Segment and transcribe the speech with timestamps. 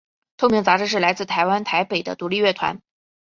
[0.37, 2.81] 透明杂志是来自台湾台北的独立乐团。